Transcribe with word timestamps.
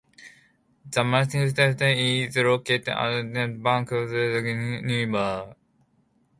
The 0.89 1.03
municipality 1.03 2.23
is 2.23 2.35
located 2.35 2.87
along 2.87 3.33
the 3.33 3.47
banks 3.63 3.91
of 3.91 4.09
the 4.09 4.15
Veyron 4.15 4.81
river. 4.83 5.55